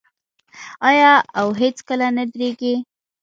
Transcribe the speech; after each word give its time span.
آیا 0.89 1.11
او 1.39 1.47
هیڅکله 1.61 2.07
نه 2.17 2.23
دریږي؟ 2.33 2.73